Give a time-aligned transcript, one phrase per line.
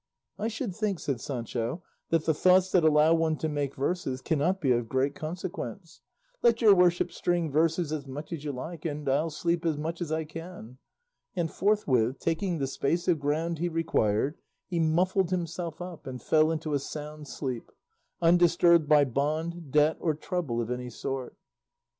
[0.39, 4.59] "I should think," said Sancho, "that the thoughts that allow one to make verses cannot
[4.59, 6.01] be of great consequence;
[6.41, 10.01] let your worship string verses as much as you like and I'll sleep as much
[10.01, 10.79] as I can;"
[11.35, 16.49] and forthwith, taking the space of ground he required, he muffled himself up and fell
[16.51, 17.71] into a sound sleep,
[18.23, 21.37] undisturbed by bond, debt, or trouble of any sort.